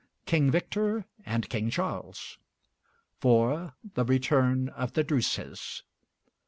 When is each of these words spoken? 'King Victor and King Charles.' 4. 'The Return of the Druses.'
'King 0.25 0.49
Victor 0.49 1.05
and 1.27 1.47
King 1.47 1.69
Charles.' 1.69 2.39
4. 3.19 3.75
'The 3.93 4.03
Return 4.03 4.69
of 4.69 4.93
the 4.93 5.03
Druses.' 5.03 5.83